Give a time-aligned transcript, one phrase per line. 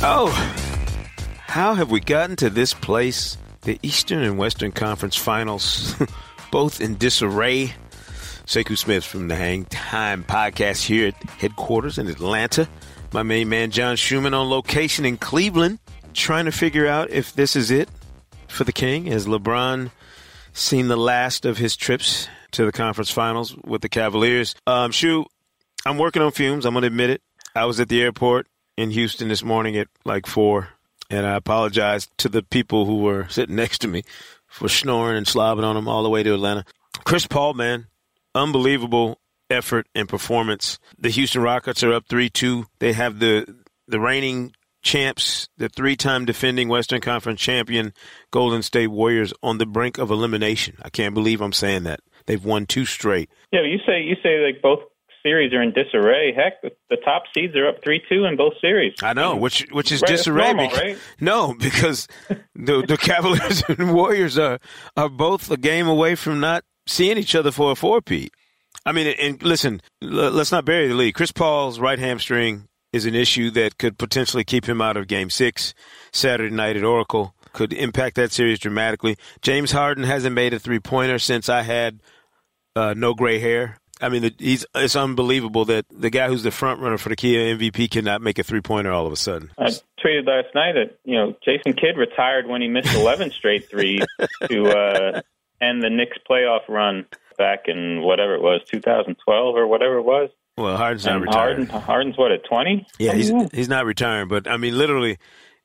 [0.00, 0.30] Oh,
[1.40, 3.36] how have we gotten to this place?
[3.62, 5.96] The Eastern and Western Conference Finals,
[6.52, 7.74] both in disarray.
[8.46, 12.68] Sekou Smith from the Hang Time podcast here at headquarters in Atlanta.
[13.12, 15.80] My main man, John Schuhmann, on location in Cleveland,
[16.14, 17.88] trying to figure out if this is it
[18.46, 19.06] for the King.
[19.06, 19.90] Has LeBron
[20.52, 24.54] seen the last of his trips to the conference finals with the Cavaliers?
[24.64, 25.26] Um, Shu,
[25.84, 26.64] I'm working on fumes.
[26.66, 27.20] I'm going to admit it.
[27.56, 28.46] I was at the airport
[28.78, 30.68] in Houston this morning at like four,
[31.10, 34.04] and I apologize to the people who were sitting next to me
[34.46, 36.64] for snoring and slobbing on them all the way to Atlanta.
[37.04, 37.88] Chris Paul, man,
[38.36, 39.18] unbelievable
[39.50, 40.78] effort and performance.
[40.96, 42.66] The Houston Rockets are up three two.
[42.78, 43.52] They have the
[43.88, 47.92] the reigning champs, the three time defending Western Conference champion
[48.30, 50.76] Golden State Warriors on the brink of elimination.
[50.82, 51.98] I can't believe I'm saying that.
[52.26, 53.28] They've won two straight.
[53.50, 54.80] Yeah, you say you say like both
[55.28, 56.32] series are in disarray.
[56.34, 58.94] Heck, the, the top seeds are up three two in both series.
[59.02, 60.44] I know, which which is Right, disarray.
[60.52, 60.98] normal, because- right?
[61.20, 62.08] No, because
[62.54, 64.58] the the Cavaliers and Warriors are
[64.96, 68.32] are both a game away from not seeing each other for a four-peat.
[68.86, 71.12] I mean, and listen, l- let's not bury the lead.
[71.14, 75.28] Chris Paul's right hamstring is an issue that could potentially keep him out of Game
[75.28, 75.74] Six
[76.12, 77.34] Saturday night at Oracle.
[77.52, 79.16] Could impact that series dramatically.
[79.42, 82.00] James Harden hasn't made a three-pointer since I had
[82.76, 83.78] uh, no gray hair.
[84.00, 87.56] I mean, he's it's unbelievable that the guy who's the front runner for the Kia
[87.56, 89.50] MVP cannot make a three pointer all of a sudden.
[89.58, 89.66] I
[90.04, 94.02] tweeted last night that you know Jason Kidd retired when he missed 11 straight threes
[94.48, 95.20] to uh,
[95.60, 97.06] end the Knicks playoff run
[97.36, 100.30] back in whatever it was 2012 or whatever it was.
[100.56, 101.66] Well, Harden's not And retiring.
[101.66, 102.86] Harden, Harden's what at 20?
[102.98, 105.18] Yeah, he's he's not retiring, but I mean, literally,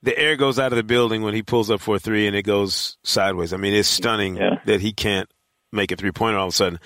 [0.04, 2.36] the air goes out of the building when he pulls up for a three, and
[2.36, 3.54] it goes sideways.
[3.54, 4.60] I mean, it's stunning Yeah.
[4.66, 5.28] that he can't
[5.74, 6.80] make a three pointer all of a sudden.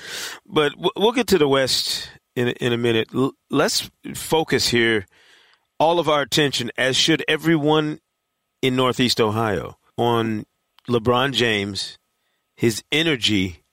[0.46, 3.10] But we'll get to the West in a, in a minute.
[3.50, 5.06] Let's focus here,
[5.80, 8.00] all of our attention, as should everyone
[8.62, 10.46] in Northeast Ohio, on
[10.90, 11.98] LeBron James,
[12.56, 13.64] his energy,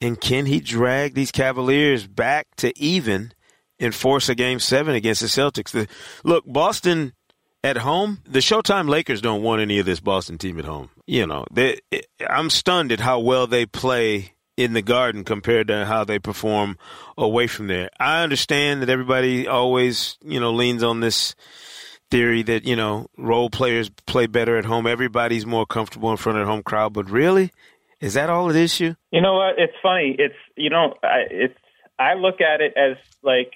[0.00, 3.32] and can he drag these Cavaliers back to even
[3.78, 5.72] and force a game seven against the Celtics?
[5.72, 5.86] The,
[6.24, 7.12] look, Boston
[7.62, 10.88] at home, the Showtime Lakers don't want any of this Boston team at home.
[11.10, 11.80] You know, they,
[12.28, 16.78] I'm stunned at how well they play in the Garden compared to how they perform
[17.18, 17.90] away from there.
[17.98, 21.34] I understand that everybody always, you know, leans on this
[22.12, 24.86] theory that you know role players play better at home.
[24.86, 27.50] Everybody's more comfortable in front of the home crowd, but really,
[28.00, 28.94] is that all at issue?
[29.10, 29.58] You know what?
[29.58, 30.14] It's funny.
[30.16, 31.58] It's you know, I, it's
[31.98, 33.50] I look at it as like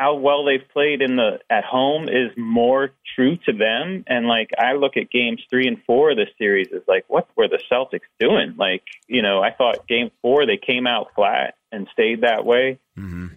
[0.00, 4.48] how well they've played in the at home is more true to them, and like
[4.58, 7.60] I look at games three and four of this series as like what were the
[7.70, 8.54] Celtics doing?
[8.56, 12.78] Like you know, I thought game four they came out flat and stayed that way.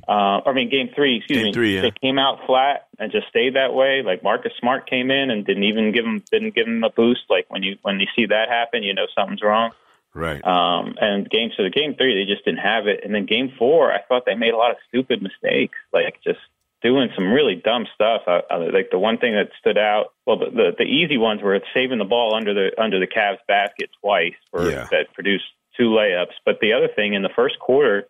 [0.08, 1.54] Uh, I mean, game three, excuse Game me.
[1.54, 1.82] three, yeah.
[1.82, 4.02] They came out flat and just stayed that way.
[4.02, 7.24] Like Marcus Smart came in and didn't even give him didn't give him a boost.
[7.30, 9.72] Like when you when you see that happen, you know something's wrong.
[10.14, 10.44] Right.
[10.46, 13.02] Um, and game so the game three, they just didn't have it.
[13.04, 16.40] And then game four, I thought they made a lot of stupid mistakes, like just
[16.84, 18.24] doing some really dumb stuff.
[18.28, 21.42] I, I, like the one thing that stood out, well, the, the the easy ones
[21.42, 24.88] were saving the ball under the under the Cavs basket twice, for Yeah.
[24.92, 25.46] that produced
[25.78, 26.34] two layups.
[26.46, 28.08] But the other thing in the first quarter,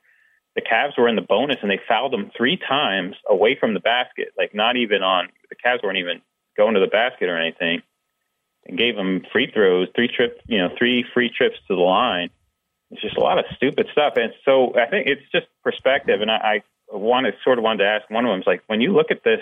[0.55, 3.79] the Cavs were in the bonus and they fouled them three times away from the
[3.79, 6.21] basket, like not even on the Cavs weren't even
[6.57, 7.81] going to the basket or anything,
[8.65, 12.29] and gave them free throws, three trip, you know, three free trips to the line.
[12.91, 16.21] It's just a lot of stupid stuff, and so I think it's just perspective.
[16.21, 16.63] And I, I
[16.99, 19.23] wanted sort of wanted to ask one of them is like, when you look at
[19.23, 19.41] this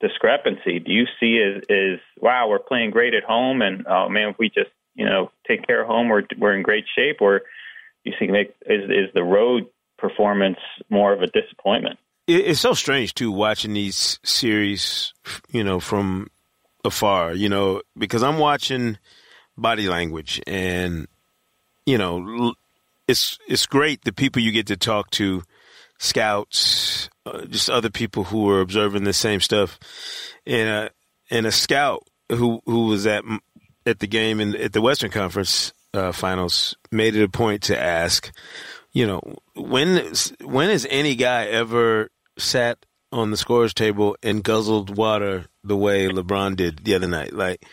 [0.00, 4.30] discrepancy, do you see is is wow, we're playing great at home, and oh man,
[4.30, 7.42] if we just you know take care of home, we're we're in great shape, or
[8.04, 9.66] you see, make is is the road
[9.98, 10.58] performance
[10.88, 11.98] more of a disappointment?
[12.26, 15.14] It's so strange too watching these series,
[15.50, 16.28] you know, from
[16.84, 17.34] afar.
[17.34, 18.98] You know, because I'm watching
[19.56, 21.08] body language, and
[21.86, 22.54] you know,
[23.06, 25.42] it's it's great the people you get to talk to,
[25.98, 29.78] scouts, uh, just other people who were observing the same stuff,
[30.46, 30.88] and uh,
[31.30, 33.24] and a scout who who was at
[33.86, 37.78] at the game in at the Western Conference uh, Finals made it a point to
[37.78, 38.32] ask
[38.92, 39.20] you know,
[39.54, 40.12] when
[40.42, 46.08] when has any guy ever sat on the scores table and guzzled water the way
[46.08, 47.32] LeBron did the other night?
[47.32, 47.64] Like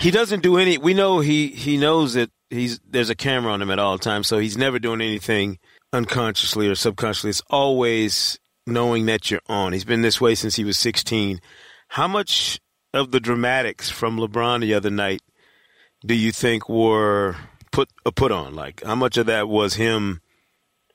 [0.00, 0.78] he doesn't do any.
[0.78, 4.26] We know he he knows that he's there's a camera on him at all times,
[4.26, 5.58] so he's never doing anything
[5.92, 7.30] unconsciously or subconsciously.
[7.30, 9.72] It's always knowing that you're on.
[9.72, 11.40] He's been this way since he was 16.
[11.88, 12.60] How much
[12.94, 15.22] of the dramatics from LeBron the other night
[16.04, 17.36] do you think were
[17.70, 18.54] put a uh, put on?
[18.54, 20.20] Like how much of that was him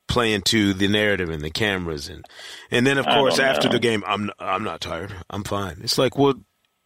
[0.08, 2.26] playing to the narrative and the cameras and
[2.72, 5.14] and then of course after the game I'm I'm not tired.
[5.30, 5.80] I'm fine.
[5.84, 6.36] It's like, well,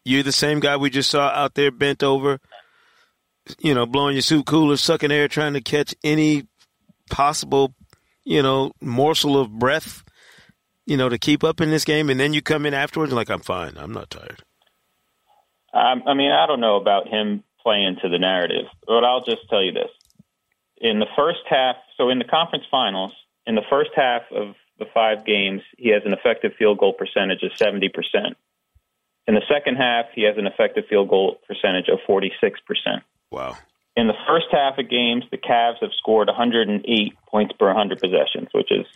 [0.04, 2.40] you're the same guy we just saw out there bent over,
[3.60, 6.46] you know, blowing your suit cooler, sucking air trying to catch any
[7.10, 7.74] possible,
[8.24, 10.04] you know, morsel of breath,
[10.86, 13.30] you know, to keep up in this game and then you come in afterwards like
[13.30, 13.76] I'm fine.
[13.76, 14.42] I'm not tired.
[15.72, 19.48] Um, I mean, I don't know about him playing to the narrative, but I'll just
[19.48, 19.90] tell you this:
[20.78, 23.12] in the first half, so in the conference finals,
[23.46, 27.42] in the first half of the five games, he has an effective field goal percentage
[27.42, 28.36] of seventy percent.
[29.26, 33.02] In the second half, he has an effective field goal percentage of forty six percent.
[33.30, 33.56] Wow.
[33.94, 38.48] In the first half of games, the Cavs have scored 108 points per 100 possessions,
[38.52, 38.86] which is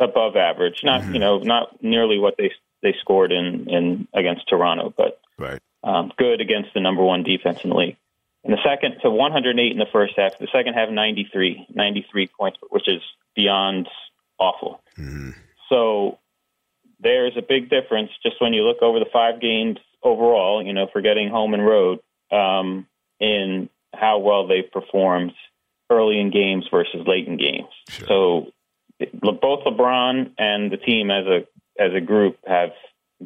[0.00, 0.82] above average.
[0.82, 1.14] Not mm-hmm.
[1.14, 2.50] you know not nearly what they
[2.82, 7.60] they scored in in against Toronto, but right um, good against the number one defense
[7.64, 7.96] in the league.
[8.44, 10.38] In the second, so 108 in the first half.
[10.38, 13.02] The second half, 93, 93 points, which is
[13.34, 13.88] beyond
[14.38, 14.80] awful.
[14.96, 15.30] Mm-hmm.
[15.68, 16.18] So
[17.00, 20.88] there's a big difference just when you look over the five games overall, you know,
[20.92, 21.98] forgetting home and road,
[22.30, 22.86] um,
[23.20, 25.32] in how well they've performed
[25.90, 27.68] early in games versus late in games.
[27.88, 28.06] Sure.
[28.06, 28.46] So
[29.20, 31.46] both LeBron and the team as a
[31.80, 32.70] as a group have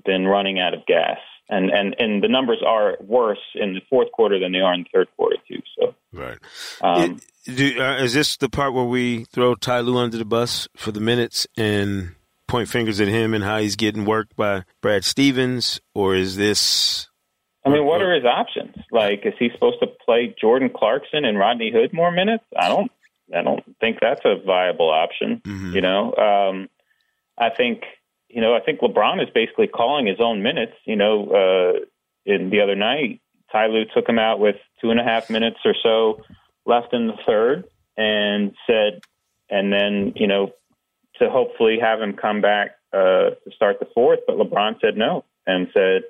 [0.05, 1.19] been running out of gas
[1.53, 4.85] and and and the numbers are worse in the fourth quarter than they are in
[4.85, 5.61] the third quarter too.
[5.79, 6.39] So right.
[6.81, 10.25] Um, it, do, uh, is this the part where we throw Ty Lue under the
[10.25, 12.15] bus for the minutes and
[12.49, 17.09] point fingers at him and how he's getting worked by Brad Stevens, or is this?
[17.65, 18.75] I mean, what are his options?
[18.91, 22.45] Like, is he supposed to play Jordan Clarkson and Rodney Hood more minutes?
[22.59, 22.91] I don't.
[23.35, 25.41] I don't think that's a viable option.
[25.45, 25.75] Mm-hmm.
[25.75, 26.69] You know, um,
[27.39, 27.85] I think
[28.29, 30.73] you know, I think LeBron is basically calling his own minutes.
[30.85, 31.85] You know, uh,
[32.25, 33.21] in the other night,
[33.53, 36.23] Ty Lue took him out with two and a half minutes or so
[36.65, 37.65] left in the third,
[37.97, 39.03] and said,
[39.51, 40.51] and then you know,
[41.21, 44.21] to hopefully have him come back uh, to start the fourth.
[44.27, 46.03] But LeBron said no and said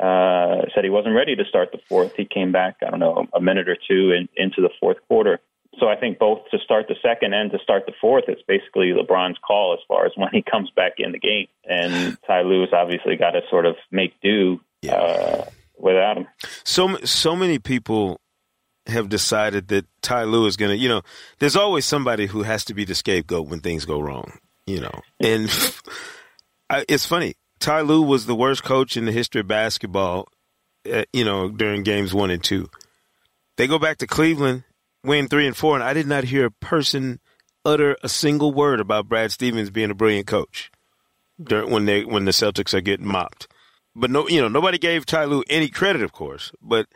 [0.00, 2.14] uh, said he wasn't ready to start the fourth.
[2.16, 5.40] He came back, I don't know, a minute or two in, into the fourth quarter
[5.78, 8.92] so I think both to start the second and to start the fourth, it's basically
[8.92, 11.46] LeBron's call as far as when he comes back in the game.
[11.64, 14.94] And Ty Lue's obviously got to sort of make do yeah.
[14.94, 15.44] uh,
[15.78, 16.26] without him.
[16.64, 18.20] So so many people
[18.86, 21.02] have decided that Ty Lue is going to, you know,
[21.38, 25.00] there's always somebody who has to be the scapegoat when things go wrong, you know.
[25.20, 25.50] And
[26.70, 27.34] I, it's funny.
[27.64, 30.28] Ty Lue was the worst coach in the history of basketball,
[30.92, 32.68] uh, you know, during games one and two.
[33.56, 34.64] They go back to Cleveland
[35.02, 37.20] win three and four, and I did not hear a person
[37.64, 40.70] utter a single word about Brad Stevens being a brilliant coach
[41.42, 43.48] during, when they when the Celtics are getting mopped.
[43.96, 46.52] But no, you know, nobody gave Ty Lue any credit, of course.
[46.60, 46.86] But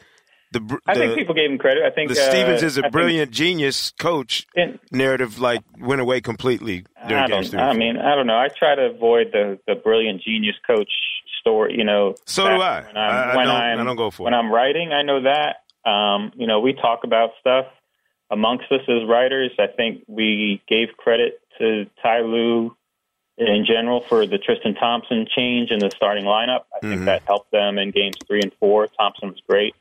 [0.53, 1.85] the, the I think people gave him credit.
[1.85, 4.47] I think the uh, Stevens is a I brilliant genius coach.
[4.55, 8.37] In, narrative like went away completely during I don't, I mean, I don't know.
[8.37, 10.91] I try to avoid the the brilliant genius coach
[11.41, 11.77] story.
[11.77, 12.83] You know, so do I.
[12.83, 14.37] When, I'm, I, I, when don't, I don't go for when it.
[14.37, 14.93] I'm writing.
[14.93, 15.57] I know that.
[15.89, 17.67] Um, you know, we talk about stuff
[18.31, 19.51] amongst us as writers.
[19.59, 22.77] I think we gave credit to Ty Lue
[23.39, 26.65] in general for the Tristan Thompson change in the starting lineup.
[26.75, 26.91] I mm-hmm.
[26.91, 28.89] think that helped them in games three and four.
[28.89, 29.75] Thompson was great.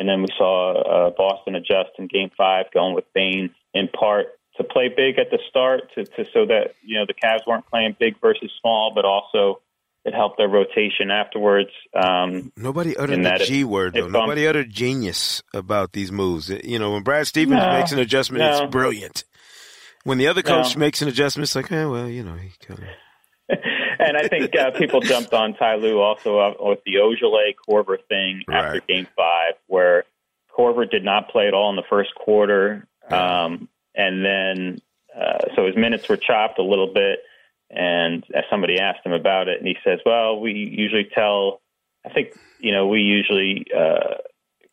[0.00, 4.28] And then we saw uh, Boston adjust in game five, going with Baynes in part
[4.56, 7.66] to play big at the start to, to so that, you know, the Cavs weren't
[7.66, 9.60] playing big versus small, but also
[10.06, 11.68] it helped their rotation afterwards.
[11.94, 14.08] Um, Nobody uttered the G word though.
[14.08, 16.48] Nobody uttered genius about these moves.
[16.48, 18.64] You know, when Brad Stevens no, makes an adjustment, no.
[18.64, 19.24] it's brilliant.
[20.04, 20.80] When the other coach no.
[20.80, 23.58] makes an adjustment, it's like, eh, well, you know, he kind of.
[24.00, 27.98] and I think uh, people jumped on Ty Lue also uh, with the Ojeleye Korver
[28.08, 28.64] thing right.
[28.64, 30.04] after Game Five, where
[30.56, 34.80] Korver did not play at all in the first quarter, um, and then
[35.16, 37.20] uh, so his minutes were chopped a little bit
[37.70, 41.60] and somebody asked him about it, and he says, "Well, we usually tell.
[42.04, 44.16] I think you know we usually uh,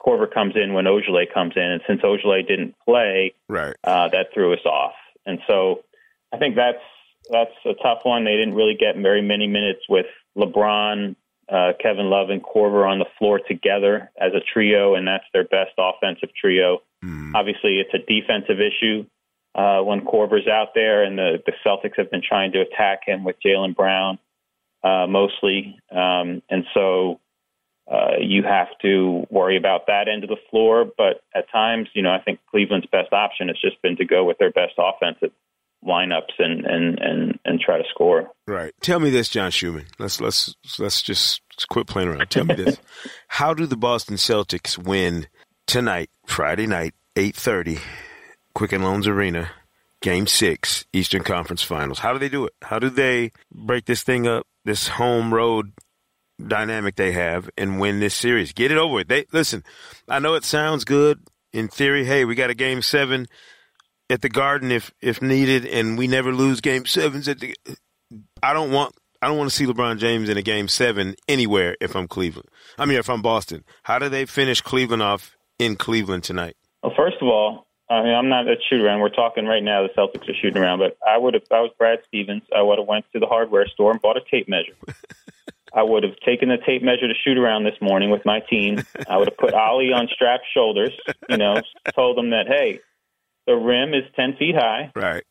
[0.02, 4.34] Korver comes in when Ojeleye comes in, and since Ojeleye didn't play, right, uh, that
[4.34, 4.94] threw us off.
[5.26, 5.84] And so
[6.34, 6.82] I think that's
[7.30, 8.26] that's a tough one.
[8.26, 10.06] They didn't really get very many minutes with
[10.38, 11.16] LeBron,
[11.50, 15.44] uh, Kevin Love, and Korver on the floor together as a trio, and that's their
[15.44, 16.82] best offensive trio.
[17.04, 17.34] Mm.
[17.36, 19.06] Obviously, it's a defensive issue
[19.56, 23.24] uh, when Korver's out there, and the the Celtics have been trying to attack him
[23.24, 24.20] with Jaylen Brown
[24.84, 27.20] uh, mostly, um, and so.
[27.90, 32.02] Uh, you have to worry about that end of the floor, but at times, you
[32.02, 35.32] know, I think Cleveland's best option has just been to go with their best offensive
[35.88, 38.30] lineups and and and and try to score.
[38.48, 38.74] Right.
[38.82, 39.86] Tell me this, John Schuhmann.
[39.98, 42.30] Let's let's let's just quit playing around.
[42.30, 42.78] Tell me this:
[43.28, 45.28] How do the Boston Celtics win
[45.66, 47.80] tonight, Friday night, eight thirty,
[48.54, 49.50] Quicken Loans Arena,
[50.02, 52.00] Game Six, Eastern Conference Finals?
[52.00, 52.54] How do they do it?
[52.62, 55.72] How do they break this thing up, this home road
[56.46, 58.54] dynamic they have, and win this series?
[58.54, 59.08] Get it over with.
[59.08, 59.64] They listen.
[60.08, 61.20] I know it sounds good
[61.54, 62.06] in theory.
[62.06, 63.28] Hey, we got a Game Seven
[64.10, 67.56] at the Garden if if needed, and we never lose Game Sevens at the.
[68.42, 71.76] I don't want I don't want to see LeBron James in a Game Seven anywhere
[71.82, 72.50] if I'm Cleveland.
[72.78, 76.56] I mean, if I'm Boston, how do they finish Cleveland off in Cleveland tonight?
[76.84, 79.00] Well, first of all, I mean, I'm not a shoot around.
[79.00, 79.84] We're talking right now.
[79.84, 81.44] The Celtics are shooting around, but I would have.
[81.44, 84.18] If I was Brad Stevens, I would have went to the hardware store and bought
[84.18, 84.76] a tape measure.
[85.74, 88.84] I would have taken the tape measure to shoot around this morning with my team.
[89.10, 90.92] I would have put Ollie on strapped shoulders.
[91.30, 91.62] You know,
[91.94, 92.80] told them that hey,
[93.48, 94.92] the rim is 10 feet high.
[94.96, 95.24] Right.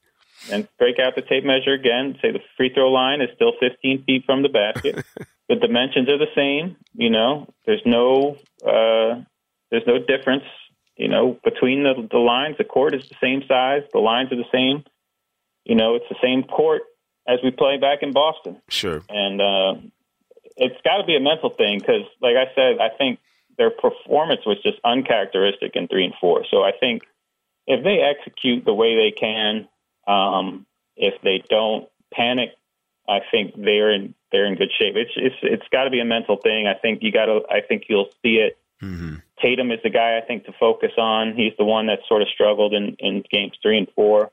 [0.51, 2.17] And break out the tape measure again.
[2.21, 5.05] Say the free throw line is still 15 feet from the basket.
[5.49, 6.77] the dimensions are the same.
[6.95, 9.23] You know, there's no uh,
[9.71, 10.45] there's no difference.
[10.97, 13.83] You know, between the the lines, the court is the same size.
[13.93, 14.85] The lines are the same.
[15.65, 16.83] You know, it's the same court
[17.27, 18.61] as we play back in Boston.
[18.69, 19.03] Sure.
[19.09, 19.75] And uh,
[20.57, 23.19] it's got to be a mental thing because, like I said, I think
[23.59, 26.45] their performance was just uncharacteristic in three and four.
[26.51, 27.03] So I think
[27.67, 29.69] if they execute the way they can,
[30.07, 32.51] um, if they don't panic,
[33.09, 34.97] I think they're in they're in good shape.
[34.97, 36.67] It's it's it's got to be a mental thing.
[36.67, 37.43] I think you got to.
[37.51, 38.59] I think you'll see it.
[38.83, 39.17] Mm-hmm.
[39.41, 41.35] Tatum is the guy I think to focus on.
[41.35, 44.31] He's the one that sort of struggled in in games three and four.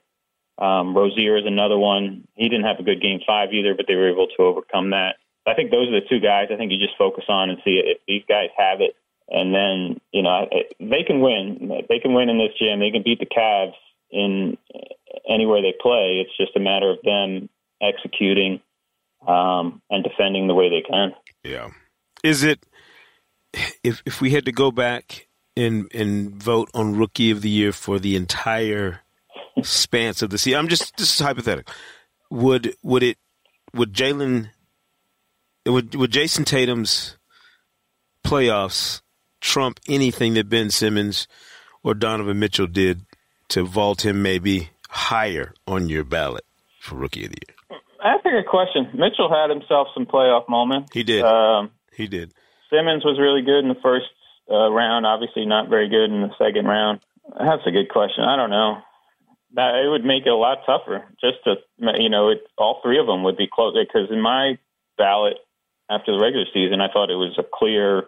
[0.57, 2.27] Um, Rozier is another one.
[2.35, 5.15] He didn't have a good game five either, but they were able to overcome that.
[5.45, 6.49] I think those are the two guys.
[6.51, 8.95] I think you just focus on and see if these guys have it
[9.29, 10.47] and then you know
[10.79, 11.71] they can win.
[11.89, 12.79] They can win in this gym.
[12.79, 13.73] They can beat the Cavs
[14.11, 14.57] in
[15.27, 16.23] anywhere they play.
[16.25, 17.49] It's just a matter of them
[17.81, 18.61] executing
[19.27, 21.13] um, and defending the way they can.
[21.43, 21.69] Yeah.
[22.23, 22.65] Is it
[23.83, 27.71] if if we had to go back and and vote on Rookie of the Year
[27.71, 29.01] for the entire
[29.61, 30.59] span of the season?
[30.59, 31.73] I'm just this is hypothetical.
[32.29, 33.17] Would would it
[33.73, 34.49] would Jalen
[35.65, 37.17] would would Jayson Tatum's
[38.25, 39.01] playoffs
[39.43, 41.27] trump anything that Ben Simmons
[41.83, 43.01] or Donovan Mitchell did
[43.49, 46.45] to vault him maybe higher on your ballot
[46.79, 47.79] for Rookie of the Year?
[48.01, 48.89] That's a good question.
[48.93, 50.91] Mitchell had himself some playoff moments.
[50.93, 51.23] He did.
[51.23, 52.33] Um, he did.
[52.69, 54.07] Simmons was really good in the first
[54.49, 55.05] uh, round.
[55.05, 57.01] Obviously, not very good in the second round.
[57.37, 58.23] That's a good question.
[58.23, 58.79] I don't know.
[59.55, 61.05] That it would make it a lot tougher.
[61.21, 63.75] Just to you know, it, all three of them would be close.
[63.77, 64.57] Because in my
[64.97, 65.37] ballot
[65.89, 68.03] after the regular season, I thought it was a clear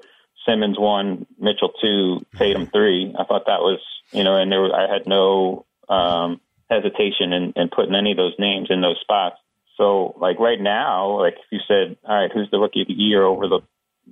[0.45, 3.13] Simmons one, Mitchell two, Tatum three.
[3.17, 3.79] I thought that was
[4.11, 8.35] you know, and there I had no um, hesitation in, in putting any of those
[8.39, 9.37] names in those spots.
[9.77, 12.93] So like right now, like if you said, all right, who's the rookie of the
[12.93, 13.59] year over the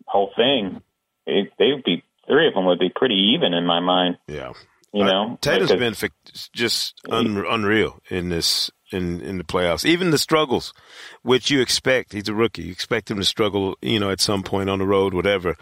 [0.05, 0.81] whole thing,
[1.25, 4.17] it, they would be three of them would be pretty even in my mind.
[4.27, 4.53] Yeah,
[4.91, 6.11] you know, uh, Tatum's been
[6.53, 9.85] just un, unreal in this in in the playoffs.
[9.85, 10.73] Even the struggles,
[11.21, 12.63] which you expect, he's a rookie.
[12.63, 15.57] You expect him to struggle, you know, at some point on the road, whatever.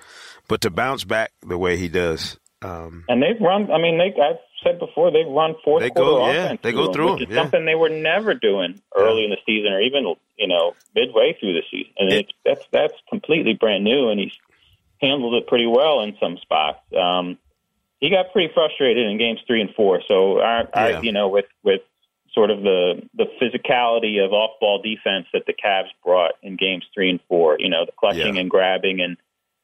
[0.47, 3.71] But to bounce back the way he does, um, and they've run.
[3.71, 4.13] I mean, they.
[4.21, 6.59] I've said before they've run fourth they quarter go, offense.
[6.63, 7.35] Yeah, they go through them, yeah.
[7.41, 9.25] something they were never doing early yeah.
[9.25, 11.93] in the season, or even you know midway through the season.
[11.97, 14.33] And it, it's that's that's completely brand new, and he's
[15.01, 16.79] handled it pretty well in some spots.
[16.95, 17.37] Um,
[17.99, 20.01] he got pretty frustrated in games three and four.
[20.07, 21.01] So I, I Yeah.
[21.01, 21.81] you know, with with
[22.33, 26.85] sort of the the physicality of off ball defense that the Cavs brought in games
[26.93, 27.57] three and four.
[27.59, 28.41] You know, the clutching Yeah.
[28.41, 29.17] and grabbing and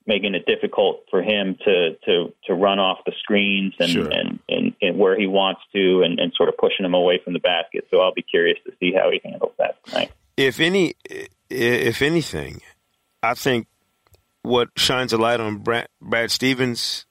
[0.05, 4.09] making it difficult for him to to to run off the screens and Sure.
[4.09, 7.33] and, and and where he wants to and, and sort of pushing him away from
[7.33, 7.85] the basket.
[7.91, 10.11] So I'll be curious to see how he handles that tonight.
[10.37, 10.93] if any,
[11.49, 12.61] if anything,
[13.23, 13.67] I think
[14.43, 17.05] what shines a light on Brad, Brad Stevens'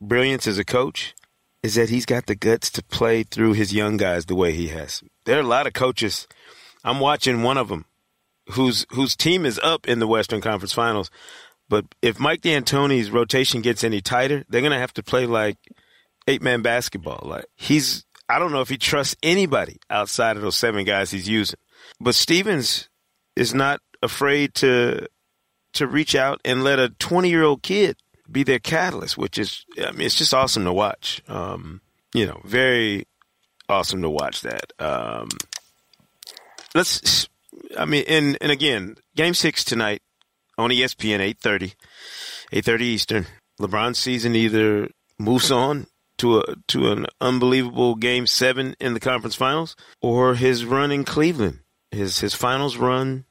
[0.00, 1.14] brilliance as a coach
[1.64, 4.68] is that he's got the guts to play through his young guys the way he
[4.68, 5.02] has.
[5.24, 6.28] There are a lot of coaches.
[6.84, 7.86] I'm watching one of them
[8.50, 11.10] whose whose team is up in the Western Conference Finals,
[11.66, 15.56] but if Mike D'Antoni's rotation gets any tighter, they're gonna have to play like
[16.28, 17.22] eight man basketball.
[17.24, 21.30] Like he's, I don't know if he trusts anybody outside of those seven guys he's
[21.30, 21.58] using.
[21.98, 22.90] But Stevens
[23.36, 25.08] is not afraid to
[25.72, 27.96] to reach out and let a 20 year old kid
[28.30, 31.22] be their catalyst, which is, I mean, it's just awesome to watch.
[31.28, 31.80] Um,
[32.14, 33.06] you know, very
[33.68, 34.72] awesome to watch that.
[34.78, 35.28] Um,
[36.74, 37.28] let's,
[37.78, 40.02] I mean, and and again, Game Six tonight
[40.56, 41.74] on ESPN, eight thirty,
[42.52, 43.26] eight thirty Eastern.
[43.60, 44.88] LeBron's season either
[45.18, 45.86] moves on
[46.18, 51.04] to a to an unbelievable Game Seven in the conference finals, or his run in
[51.04, 53.24] Cleveland, his his finals run,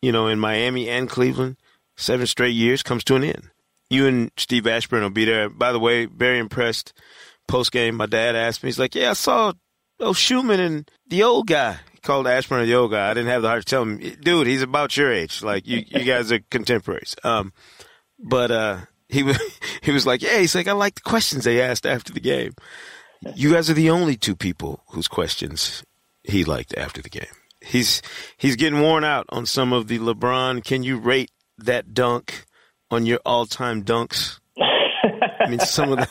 [0.00, 1.56] you know, in Miami and Cleveland,
[1.96, 3.50] seven straight years comes to an end.
[3.92, 5.50] You and Steve Ashburn will be there.
[5.50, 6.94] By the way, very impressed.
[7.46, 9.52] Post game, my dad asked me, he's like, "Yeah, I saw
[10.00, 13.10] oh Schuhmann and the old guy." He called Ashburn the old guy.
[13.10, 15.42] I didn't have the heart to tell him, dude, he's about your age.
[15.42, 17.16] Like you, you guys are contemporaries.
[17.22, 17.52] Um,
[18.18, 19.38] but uh, he was
[19.82, 22.52] he was like, yeah, he's like, I like the questions they asked after the game.
[23.34, 25.84] You guys are the only two people whose questions
[26.24, 27.34] he liked after the game.
[27.60, 28.00] He's
[28.38, 30.64] he's getting worn out on some of the LeBron.
[30.64, 32.46] Can you rate that dunk
[32.92, 34.38] on your all time dunks?
[34.58, 36.08] I mean, some of the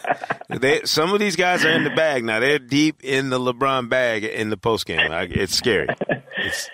[0.60, 2.40] they, some of these guys are in the bag now.
[2.40, 5.00] They're deep in the LeBron bag in the post game.
[5.12, 5.88] It's scary.
[6.38, 6.70] It's,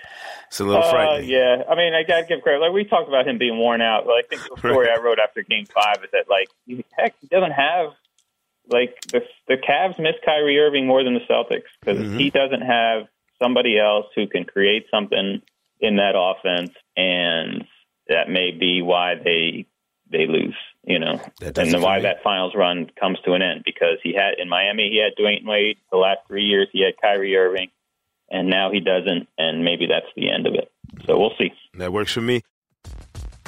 [0.48, 1.30] it's a little uh, frightening.
[1.30, 2.60] Yeah, I mean, I gotta give credit.
[2.60, 4.04] Like we talked about him being worn out.
[4.06, 4.98] But I think the story right.
[4.98, 6.48] I wrote after Game Five is that like
[6.98, 7.90] heck, he doesn't have
[8.68, 12.18] like the the Cavs miss Kyrie Irving more than the Celtics because mm-hmm.
[12.18, 13.08] he doesn't have
[13.40, 15.42] somebody else who can create something
[15.80, 17.64] in that offense, and
[18.08, 19.66] that may be why they
[20.10, 20.56] they lose.
[20.84, 24.48] You know, and why that finals run comes to an end because he had in
[24.48, 27.68] Miami he had Dwyane Wade the last three years he had Kyrie Irving
[28.30, 30.70] and now he doesn't, and maybe that's the end of it.
[31.06, 31.52] So we'll see.
[31.74, 32.42] That works for me.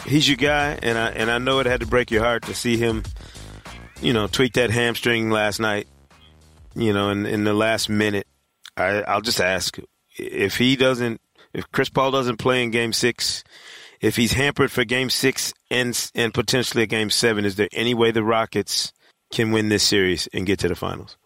[0.06, 2.54] He's your guy, and I and I know it had to break your heart to
[2.54, 3.04] see him,
[4.00, 5.86] you know, tweak that hamstring last night.
[6.74, 8.26] You know, in in the last minute.
[8.76, 9.78] I, I'll just ask
[10.16, 11.20] if he doesn't,
[11.52, 13.44] if Chris Paul doesn't play in Game Six,
[14.00, 17.94] if he's hampered for Game Six and and potentially a Game Seven, is there any
[17.94, 18.92] way the Rockets
[19.30, 21.16] can win this series and get to the finals?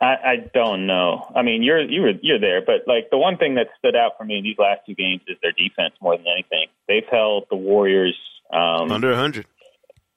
[0.00, 1.26] I, I don't know.
[1.34, 4.12] I mean, you're you were you're there, but like the one thing that stood out
[4.18, 6.66] for me in these last two games is their defense more than anything.
[6.86, 8.16] They've held the Warriors
[8.52, 9.46] um, under a hundred,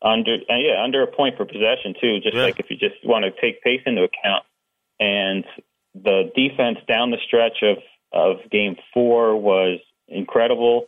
[0.01, 2.19] under uh, yeah, under a point per possession too.
[2.19, 2.43] Just yeah.
[2.43, 4.43] like if you just want to take pace into account,
[4.99, 5.45] and
[5.95, 7.77] the defense down the stretch of
[8.11, 9.79] of Game Four was
[10.09, 10.87] incredible.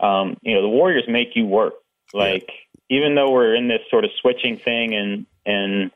[0.00, 1.74] Um, you know, the Warriors make you work.
[2.14, 2.48] Like
[2.88, 2.98] yeah.
[2.98, 5.90] even though we're in this sort of switching thing and and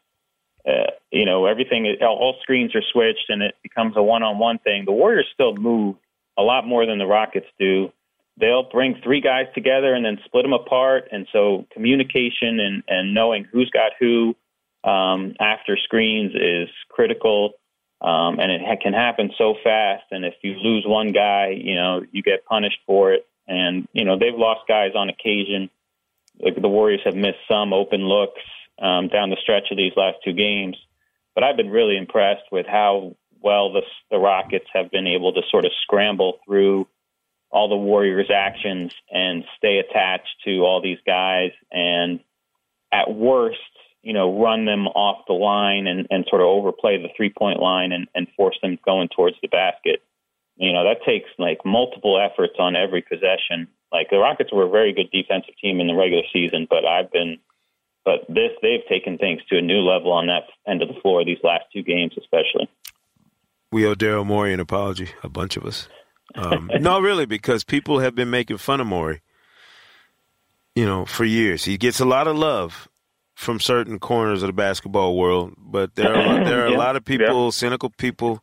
[0.67, 4.59] uh, you know, everything, all screens are switched and it becomes a one on one
[4.59, 4.85] thing.
[4.85, 5.97] The Warriors still move
[6.39, 7.93] a lot more than the Rockets do.
[8.39, 11.09] They'll bring three guys together and then split them apart.
[11.11, 14.37] And so communication and, and knowing who's got who
[14.85, 17.55] um, after screens is critical.
[18.01, 20.05] Um, and it ha- can happen so fast.
[20.11, 23.27] And if you lose one guy, you know, you get punished for it.
[23.49, 25.71] And, you know, they've lost guys on occasion.
[26.39, 28.41] Like the Warriors have missed some open looks
[28.81, 30.77] um, down the stretch of these last two games.
[31.35, 35.43] But I've been really impressed with how well the, the Rockets have been able to
[35.51, 36.87] sort of scramble through
[37.51, 42.21] all the Warriors' actions and stay attached to all these guys, and
[42.91, 43.59] at worst,
[44.03, 47.61] you know, run them off the line and, and sort of overplay the three point
[47.61, 50.03] line and, and force them going towards the basket.
[50.57, 53.69] You know, that takes like multiple efforts on every possession.
[53.91, 57.11] Like the Rockets were a very good defensive team in the regular season, but I've
[57.11, 57.39] been
[58.05, 61.25] but this, they've taken things to a new level on that end of the floor
[61.25, 62.69] these last two games, especially.
[63.71, 65.89] We owe Daryl Morey an apology, a bunch of us.
[66.35, 69.21] Um, no, really, because people have been making fun of Morey,
[70.75, 71.65] you know, for years.
[71.65, 72.89] He gets a lot of love
[73.35, 76.77] from certain corners of the basketball world, but there are there are yeah.
[76.77, 77.51] a lot of people, yeah.
[77.51, 78.43] cynical people,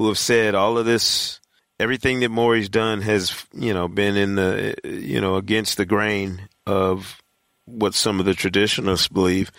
[0.00, 1.40] who have said all of this,
[1.78, 6.48] everything that Morey's done has, you know, been in the, you know, against the grain
[6.66, 7.20] of
[7.66, 9.52] what some of the traditionalists believe.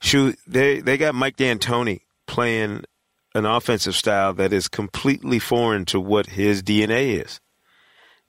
[0.00, 2.82] Shoot, they they got Mike D'Antoni playing
[3.36, 7.38] an offensive style that is completely foreign to what his DNA is.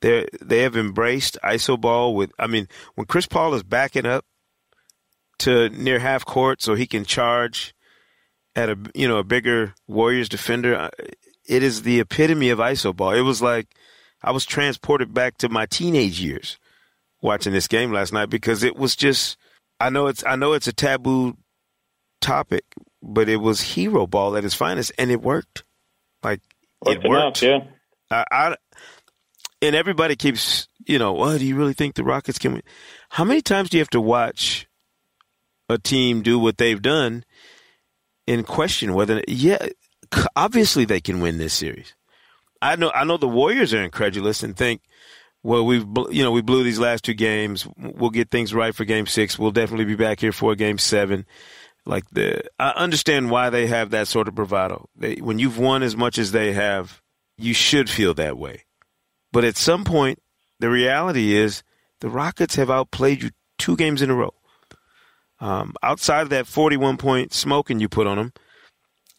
[0.02, 2.32] They they have embraced iso ball with.
[2.38, 4.24] I mean, when Chris Paul is backing up
[5.40, 7.74] to near half court so he can charge
[8.56, 10.90] at a you know a bigger Warriors defender, uh,
[11.48, 13.12] it is the epitome of iso ball.
[13.12, 13.68] It was like
[14.22, 16.58] I was transported back to my teenage years
[17.22, 19.38] watching this game last night because it was just
[19.80, 21.38] I know it's I know it's a taboo
[22.22, 22.66] topic,
[23.02, 25.64] but it was hero ball at its finest, and it worked.
[26.24, 26.42] Like
[26.86, 27.42] it worked.
[27.42, 27.60] yeah.
[28.10, 28.56] I, I,
[29.62, 32.64] and everybody keeps you know, well, do you really think the Rockets can win?
[33.10, 34.68] How many times do you have to watch
[35.70, 37.24] a team do what they've done
[38.28, 39.68] and question whether yeah,
[40.36, 41.96] obviously they can win this series.
[42.62, 44.82] I know I know the Warriors are incredulous and think
[45.44, 47.68] well, we've you know we blew these last two games.
[47.78, 49.38] We'll get things right for Game Six.
[49.38, 51.26] We'll definitely be back here for Game Seven.
[51.86, 54.88] Like the, I understand why they have that sort of bravado.
[54.96, 57.02] They, when you've won as much as they have,
[57.38, 58.64] you should feel that way.
[59.34, 60.20] But at some point,
[60.60, 61.62] the reality is
[62.00, 64.34] the Rockets have outplayed you two games in a row.
[65.42, 68.34] Um, outside of that 41 point smoking you put on them,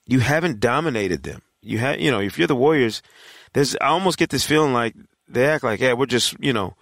[0.06, 1.42] you haven't dominated them.
[1.62, 3.02] You have, you know, if you're the Warriors,
[3.52, 4.94] there's, I almost get this feeling like
[5.28, 6.74] they act like, yeah, we're just, you know,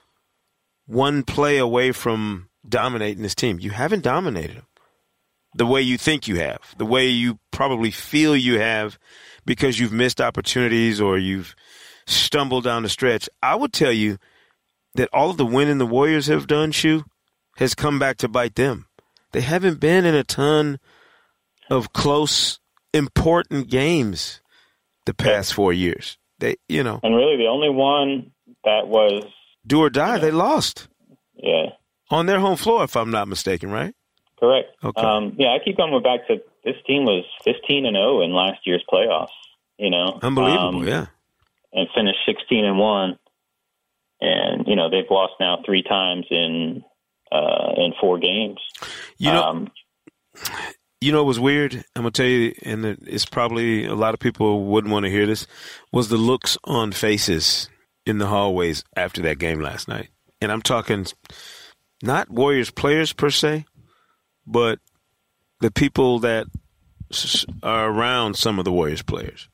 [0.87, 3.59] one play away from dominating this team.
[3.61, 4.67] You haven't dominated them
[5.55, 8.99] the way you think you have, the way you probably feel you have
[9.45, 11.55] because you've missed opportunities or you've
[12.07, 13.29] stumbled down the stretch.
[13.43, 14.19] I would tell you
[14.95, 17.05] that all of the winning the Warriors have done, Shu,
[17.57, 18.87] has come back to bite them.
[19.33, 20.79] They haven't been in a ton
[21.71, 22.59] of close,
[22.93, 24.41] important games
[25.07, 26.19] the past four years.
[26.39, 28.33] They, you know, and really the only one
[28.65, 29.25] that was
[29.67, 30.89] do or die, they lost.
[31.35, 31.71] Yeah,
[32.11, 33.95] on their home floor, if I'm not mistaken, right?
[34.39, 34.69] Correct.
[34.83, 35.01] Okay.
[35.01, 38.67] Um, yeah, I keep coming back to this team was 15 and 0 in last
[38.67, 39.29] year's playoffs.
[39.79, 40.81] You know, unbelievable.
[40.81, 41.07] Um, yeah,
[41.73, 43.19] and finished 16 and one,
[44.21, 46.85] and you know they've lost now three times in
[47.31, 48.59] uh, in four games.
[49.17, 49.71] You know, um,
[51.03, 51.75] you know, it was weird.
[51.75, 55.27] I'm gonna tell you, and it's probably a lot of people wouldn't want to hear
[55.27, 55.47] this.
[55.91, 57.69] Was the looks on faces
[58.07, 60.11] in the hallways after that game last night?
[60.41, 61.07] And I'm talking
[62.03, 63.65] not Warriors players per se,
[64.47, 64.79] but
[65.61, 66.47] the people that
[67.63, 69.49] are around some of the Warriors players.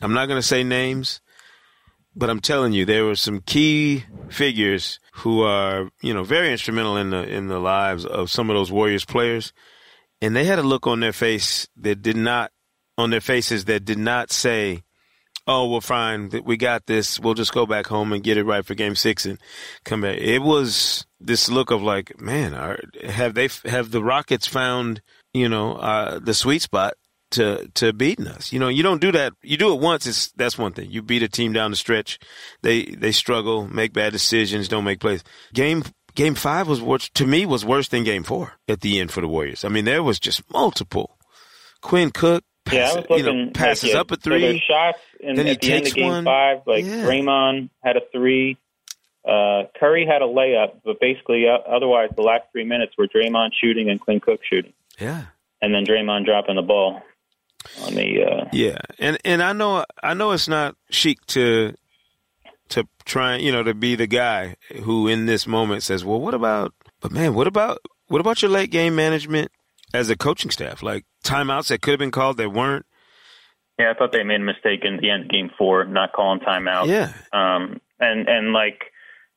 [0.00, 1.20] I'm not to say names,
[2.14, 6.96] but I'm telling you, there were some key figures who are, you know, very instrumental
[6.96, 9.52] in the in the lives of some of those Warriors players,
[10.22, 12.52] and they had a look on their face that did not,
[12.96, 14.82] on their faces that did not say,
[15.46, 17.18] "Oh, we're fine, we got this.
[17.18, 19.38] We'll just go back home and get it right for Game Six and
[19.84, 24.46] come back." It was this look of like, man, are, have they have the Rockets
[24.46, 25.02] found,
[25.34, 26.94] you know, uh, the sweet spot
[27.32, 28.52] to to beating us.
[28.52, 29.32] You know, you don't do that.
[29.42, 30.06] You do it once.
[30.06, 30.90] It's that's one thing.
[30.90, 32.18] You beat a team down the stretch.
[32.62, 35.24] They they struggle, make bad decisions, don't make plays.
[35.52, 35.82] Game
[36.14, 39.20] game five was worse to me was worse than game four at the end for
[39.20, 39.64] the Warriors.
[39.64, 41.18] I mean, there was just multiple.
[41.80, 42.44] Quinn Cook.
[42.64, 44.58] Pass, yeah, looking, you know, passes like, yeah, up a three.
[44.68, 46.24] So shots in, then he the end takes of game one.
[46.24, 46.58] five.
[46.64, 47.02] Like Yeah.
[47.04, 48.56] Draymond had a three.
[49.26, 53.50] Uh, Curry had a layup, but basically, uh, otherwise, the last three minutes were Draymond
[53.60, 55.24] shooting and Quinn Cook shooting, Yeah.
[55.60, 57.02] and then Draymond dropping the ball
[57.84, 58.22] on the.
[58.24, 61.74] Uh, Yeah, and and I know I know it's not chic to
[62.72, 66.34] to try you know to be the guy who in this moment says, well, what
[66.34, 66.74] about?
[67.00, 69.50] But man, what about what about your late game management
[69.94, 70.82] as a coaching staff?
[70.82, 72.86] Like timeouts that could have been called that weren't.
[73.78, 76.86] Yeah, I thought they made a mistake in the end game four, not calling timeout.
[76.86, 78.84] Yeah, Um, and and like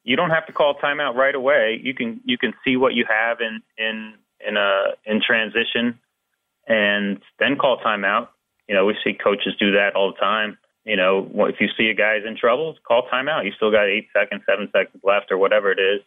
[0.04, 1.80] you don't have to call timeout right away.
[1.82, 4.13] You can you can see what you have in in
[4.45, 6.00] in a in transition,
[6.67, 8.28] and then call timeout.
[8.67, 10.58] You know, we see coaches do that all the time.
[10.86, 13.45] You know, if you see a guy's in trouble, call timeout.
[13.45, 16.02] You still got eight seconds, seven seconds left, or whatever it is,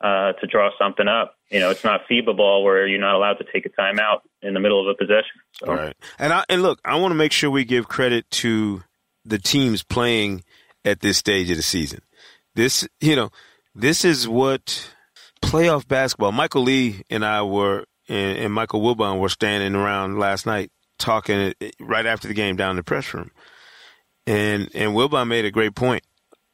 [0.00, 1.36] uh, to draw something up.
[1.50, 4.54] You know, it's not FIBA ball where you're not allowed to take a timeout in
[4.54, 5.40] the middle of a possession.
[5.52, 5.94] So, all right.
[6.18, 8.82] And I and look, I want to make sure we give credit to
[9.24, 10.44] the teams playing
[10.84, 12.00] at this stage of the season.
[12.54, 13.30] This, you know,
[13.74, 14.90] this is what
[15.42, 16.32] playoff basketball.
[16.32, 21.52] Michael Lee and I were, and, and Michael Wilbon were standing around last night talking
[21.80, 23.30] right after the game down in the press room,
[24.26, 26.04] and and Wilbon made a great point.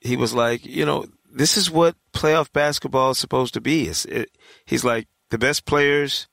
[0.00, 3.88] He was like, you know, this is what playoff basketball is supposed to be.
[3.88, 4.30] It's, it,
[4.66, 6.26] he's like, the best players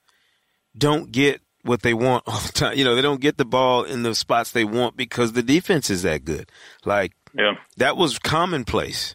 [0.76, 2.76] don't get what they want all the time.
[2.76, 5.90] You know, they don't get the ball in the spots they want because the defense
[5.90, 6.50] is that good.
[6.84, 9.14] Like yeah, that was commonplace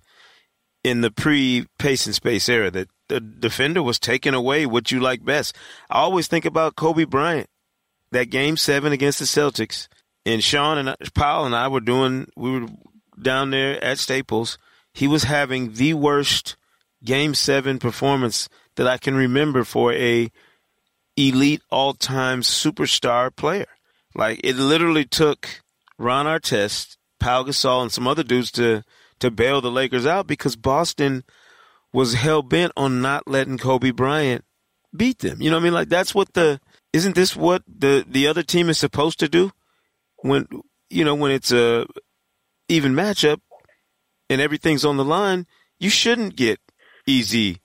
[0.83, 4.99] in the pre pace and space era that the defender was taking away what you
[4.99, 5.55] like best.
[5.89, 7.49] I always think about Kobe Bryant,
[8.11, 9.87] that game seven against the Celtics,
[10.25, 12.27] and Sean and Powell and I were doing.
[12.35, 12.67] We were
[13.21, 14.57] down there at Staples.
[14.93, 16.55] He was having the worst
[17.03, 20.31] game seven performance that I can remember for a
[21.15, 23.67] elite all time superstar player.
[24.15, 25.61] Like it literally took
[25.97, 28.83] Ron Artest, Pau Gasol, and some other dudes to
[29.19, 31.23] to bail the Lakers out because Boston
[31.93, 34.43] was hell bent on not letting Kobe Bryant
[34.95, 35.41] beat them.
[35.41, 35.73] You know what I mean?
[35.73, 36.59] Like that's what the
[36.93, 39.51] isn't this what the the other team is supposed to do
[40.25, 40.47] when
[40.89, 41.85] you know when it's a
[42.67, 43.39] even matchup
[44.29, 45.45] and everything's on the line,
[45.79, 46.59] you shouldn't get
[47.05, 47.61] easy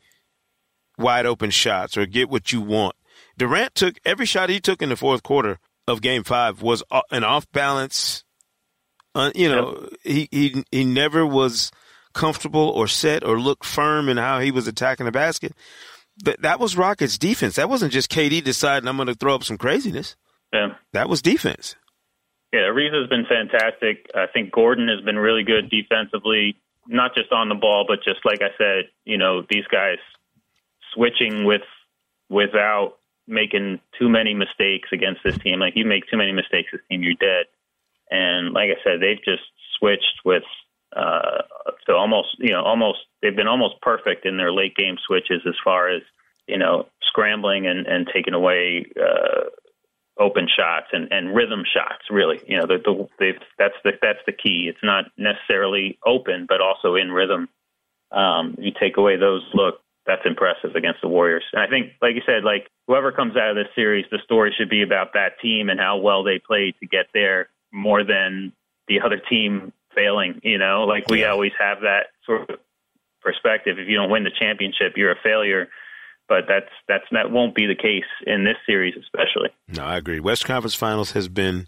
[0.99, 2.95] wide open shots or get what you want.
[3.39, 7.25] Durant took every shot he took in the fourth quarter of game 5 was an
[7.25, 8.25] off balance
[9.15, 11.73] uh, you know, he, he he never was
[12.15, 15.53] comfortable or set or looked firm in how he was attacking the basket.
[16.25, 17.57] th- that was Rockets defense.
[17.57, 20.17] That wasn't just KD deciding I'm going to throw up some craziness.
[20.53, 20.75] Yeah.
[20.93, 21.77] That was defense.
[22.53, 24.11] Yeah, Ariza's been fantastic.
[24.15, 26.57] I think Gordon has been really good defensively,
[26.89, 29.99] not just on the ball, but just like I said, you know, these guys
[30.93, 31.63] switching with
[32.29, 32.95] without
[33.29, 35.61] making too many mistakes against this team.
[35.61, 37.47] Like you make too many mistakes, this team, you're dead.
[38.11, 39.45] And like I said, they've just
[39.79, 40.43] switched with
[40.97, 41.43] uh,
[41.87, 45.55] to almost, you know, almost they've been almost perfect in their late game switches as
[45.63, 46.03] far as
[46.49, 49.45] you know scrambling and and taking away uh,
[50.19, 52.05] open shots and and rhythm shots.
[52.11, 54.67] Really, you know, the, the they've that's the that's the key.
[54.69, 57.49] It's not necessarily open, but also in rhythm.
[58.13, 59.81] Um, you take away those look.
[60.07, 61.45] That's impressive against the Warriors.
[61.53, 64.53] And I think, like you said, like whoever comes out of this series, the story
[64.57, 68.53] should be about that team and how well they played to get there more than
[68.89, 70.41] the other team failing.
[70.43, 72.59] You know, like we always have that sort of
[73.21, 73.79] perspective.
[73.79, 75.69] If you don't win the championship, you're a failure.
[76.31, 79.51] But that's that's that won't be the case in this series, especially.
[79.67, 80.21] No, I agree.
[80.21, 81.67] West Conference Finals has been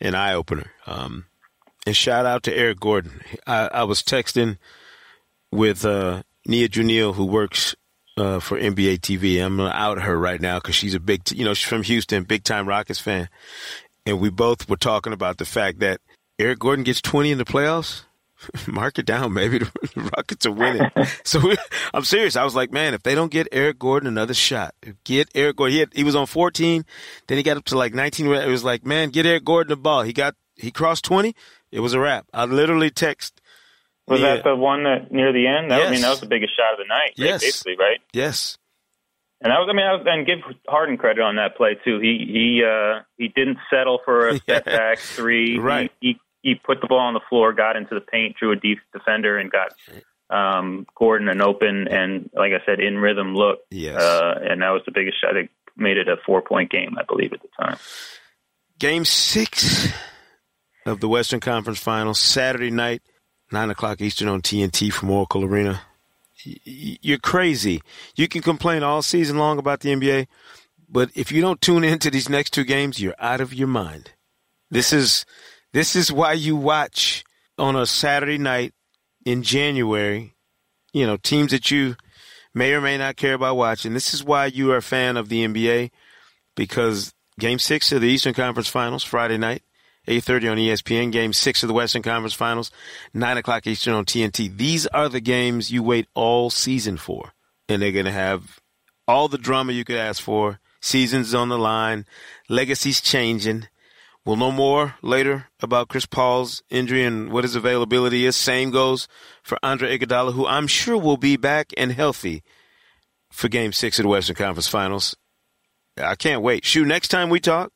[0.00, 0.70] an eye opener.
[0.86, 1.26] Um,
[1.84, 3.20] and shout out to Eric Gordon.
[3.48, 4.58] I, I was texting
[5.50, 7.74] with uh, Nia Junil, who works
[8.16, 9.44] uh, for NBA TV.
[9.44, 11.82] I'm gonna out her right now because she's a big, t- you know, she's from
[11.82, 13.28] Houston, big time Rockets fan,
[14.06, 16.00] and we both were talking about the fact that
[16.38, 18.04] Eric Gordon gets 20 in the playoffs.
[18.66, 19.70] Mark it down, maybe the
[20.16, 20.90] Rockets are winning.
[21.24, 21.40] so
[21.94, 22.36] I'm serious.
[22.36, 25.72] I was like, man, if they don't get Eric Gordon another shot, get Eric Gordon.
[25.72, 26.84] He, had, he was on 14,
[27.26, 28.26] then he got up to like 19.
[28.26, 30.02] It was like, man, get Eric Gordon the ball.
[30.02, 31.34] He got he crossed 20.
[31.70, 32.26] It was a wrap.
[32.32, 33.40] I literally text.
[34.08, 34.36] Was yeah.
[34.36, 35.70] that the one that near the end?
[35.70, 35.88] That, Yes.
[35.88, 37.42] I mean, that was the biggest shot of the night, Yes.
[37.42, 37.98] basically, right?
[38.12, 38.56] Yes.
[39.42, 41.98] And I was, I mean, I was, and give Harden credit on that play too.
[42.00, 45.58] He he uh, he didn't settle for a step back three.
[45.58, 45.92] Right.
[46.00, 48.56] He, he he put the ball on the floor, got into the paint, drew a
[48.56, 49.72] deep defender, and got
[50.30, 53.58] um, Gordon an open and, like I said, in rhythm look.
[53.68, 54.00] Yes.
[54.00, 55.36] Uh, and that was the biggest shot.
[55.36, 57.78] It made it a four point game, I believe, at the time.
[58.78, 59.88] Game six
[60.84, 63.02] of the Western Conference Finals, Saturday night,
[63.50, 65.82] 9 o'clock Eastern on TNT from Oracle Arena.
[66.44, 67.82] You're crazy.
[68.14, 70.28] You can complain all season long about the NBA,
[70.88, 74.12] but if you don't tune into these next two games, you're out of your mind.
[74.70, 75.24] This is
[75.76, 77.22] this is why you watch
[77.58, 78.72] on a Saturday night
[79.26, 80.34] in January,
[80.94, 81.96] you know, teams that you
[82.54, 83.92] may or may not care about watching.
[83.92, 85.90] This is why you are a fan of the NBA
[86.54, 89.64] because Game Six of the Eastern Conference Finals Friday night,
[90.08, 91.12] eight thirty on ESPN.
[91.12, 92.70] Game Six of the Western Conference Finals,
[93.12, 94.56] nine o'clock Eastern on TNT.
[94.56, 97.34] These are the games you wait all season for,
[97.68, 98.60] and they're going to have
[99.06, 100.58] all the drama you could ask for.
[100.80, 102.06] Seasons on the line,
[102.48, 103.68] legacies changing.
[104.26, 108.34] We'll know more later about Chris Paul's injury and what his availability is.
[108.34, 109.06] Same goes
[109.44, 112.42] for Andre Iguodala, who I'm sure will be back and healthy
[113.30, 115.16] for Game Six of the Western Conference Finals.
[115.96, 116.64] I can't wait.
[116.64, 117.70] Shoot, next time we talk,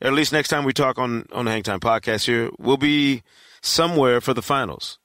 [0.00, 2.78] or at least next time we talk on on the Hang Time podcast here, we'll
[2.78, 3.22] be
[3.60, 4.98] somewhere for the finals.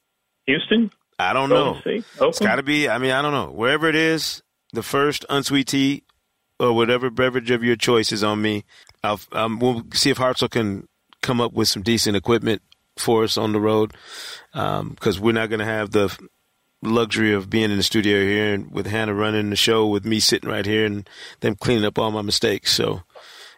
[0.45, 1.82] Houston, I don't know.
[1.86, 2.88] It's got to be.
[2.88, 3.52] I mean, I don't know.
[3.52, 6.04] Wherever it is, the first unsweet tea
[6.60, 8.63] or whatever beverage of your choice is on me.
[9.08, 10.88] I'll, um, we'll see if Hartzell can
[11.22, 12.62] come up with some decent equipment
[12.98, 13.93] for us on the road
[14.54, 16.15] because we're not going to have the
[16.84, 20.20] luxury of being in the studio here and with Hannah running the show with me
[20.20, 22.72] sitting right here and them cleaning up all my mistakes.
[22.72, 23.04] So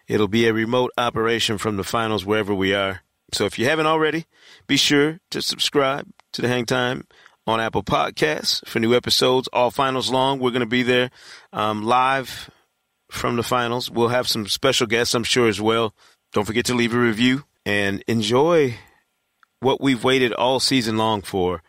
[0.07, 3.01] it'll be a remote operation from the finals wherever we are.
[3.33, 4.25] So if you haven't already,
[4.67, 7.07] be sure to subscribe to the Hang Time
[7.45, 10.39] on Apple Podcasts for new episodes all finals long.
[10.39, 11.11] We're going to be there
[11.53, 12.49] um, live
[13.09, 13.89] from the finals.
[13.89, 15.93] We'll have some special guests, I'm sure, as well.
[16.33, 18.75] Don't forget to leave a review and enjoy
[19.59, 21.61] what we've waited all season long for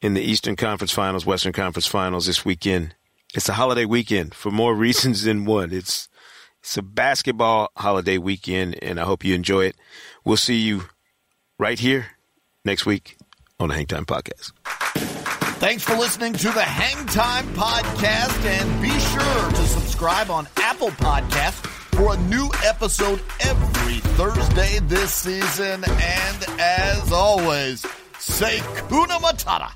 [0.00, 2.94] in the Eastern Conference Finals, Western Conference Finals this weekend.
[3.34, 5.72] It's a holiday weekend for more reasons than one.
[5.72, 6.08] It's
[6.60, 9.76] it's a basketball holiday weekend, and I hope you enjoy it.
[10.24, 10.84] We'll see you
[11.58, 12.08] right here
[12.66, 13.16] next week
[13.58, 15.19] on the Hang Time Podcast.
[15.60, 20.88] Thanks for listening to the Hang Time Podcast, and be sure to subscribe on Apple
[20.88, 25.84] Podcasts for a new episode every Thursday this season.
[25.84, 27.84] And as always,
[28.18, 28.56] say
[28.88, 29.70] Kuna Matata.